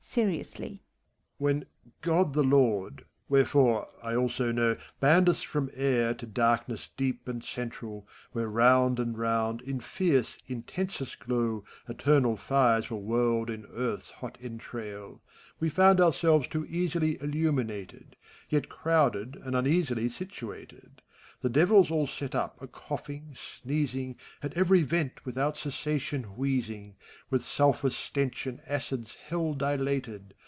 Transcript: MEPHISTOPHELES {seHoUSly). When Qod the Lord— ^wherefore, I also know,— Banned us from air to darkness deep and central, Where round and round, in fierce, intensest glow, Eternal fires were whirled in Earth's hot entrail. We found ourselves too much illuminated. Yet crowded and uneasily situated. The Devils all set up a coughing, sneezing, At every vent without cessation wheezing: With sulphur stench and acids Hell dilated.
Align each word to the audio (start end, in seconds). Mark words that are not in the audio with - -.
MEPHISTOPHELES 0.03 0.45
{seHoUSly). 0.53 0.79
When 1.37 1.65
Qod 2.01 2.33
the 2.33 2.43
Lord— 2.43 3.05
^wherefore, 3.31 3.85
I 4.03 4.13
also 4.15 4.51
know,— 4.51 4.75
Banned 4.99 5.29
us 5.29 5.41
from 5.43 5.69
air 5.73 6.13
to 6.15 6.25
darkness 6.25 6.89
deep 6.97 7.29
and 7.29 7.41
central, 7.41 8.05
Where 8.33 8.49
round 8.49 8.99
and 8.99 9.17
round, 9.17 9.61
in 9.61 9.79
fierce, 9.79 10.37
intensest 10.49 11.19
glow, 11.21 11.63
Eternal 11.87 12.35
fires 12.35 12.89
were 12.89 12.97
whirled 12.97 13.49
in 13.51 13.65
Earth's 13.73 14.09
hot 14.09 14.37
entrail. 14.43 15.21
We 15.61 15.69
found 15.69 16.01
ourselves 16.01 16.47
too 16.49 16.67
much 16.69 16.95
illuminated. 16.95 18.17
Yet 18.49 18.67
crowded 18.67 19.37
and 19.41 19.55
uneasily 19.55 20.09
situated. 20.09 21.03
The 21.41 21.49
Devils 21.49 21.89
all 21.89 22.05
set 22.05 22.35
up 22.35 22.61
a 22.61 22.67
coughing, 22.67 23.35
sneezing, 23.35 24.17
At 24.43 24.53
every 24.53 24.83
vent 24.83 25.25
without 25.25 25.57
cessation 25.57 26.37
wheezing: 26.37 26.97
With 27.31 27.43
sulphur 27.47 27.89
stench 27.89 28.45
and 28.45 28.61
acids 28.67 29.15
Hell 29.15 29.55
dilated. 29.55 30.35